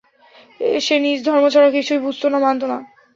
[0.79, 2.77] সে নিজ ধর্ম ছাড়া কিছুই বুঝত না, মানত না।